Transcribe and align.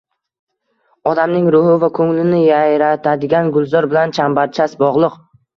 –odamning 1.11 1.49
ruhi 1.57 1.75
va 1.83 1.89
ko’nglini 1.99 2.39
yayratadigan 2.47 3.55
gulzor 3.59 3.89
bilan 3.93 4.19
chambarchas 4.21 4.77
bog’liq. 4.85 5.25